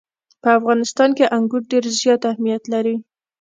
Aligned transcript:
په 0.41 0.49
افغانستان 0.59 1.09
کې 1.17 1.31
انګور 1.37 1.63
ډېر 1.71 1.83
زیات 1.99 2.21
اهمیت 2.31 2.63
لري. 2.73 2.95